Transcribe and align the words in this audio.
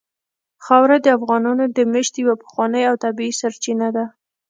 خاوره 0.65 0.97
د 1.01 1.07
افغانانو 1.17 1.63
د 1.75 1.77
معیشت 1.91 2.13
یوه 2.23 2.35
پخوانۍ 2.43 2.83
او 2.89 2.95
طبیعي 3.03 3.33
سرچینه 3.41 3.87
ده. 3.95 4.05